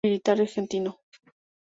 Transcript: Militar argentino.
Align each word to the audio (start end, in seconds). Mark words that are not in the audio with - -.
Militar 0.03 0.39
argentino. 0.41 0.91